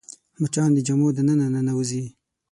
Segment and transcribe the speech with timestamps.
[0.41, 2.03] مچان د جامو دننه ننوځي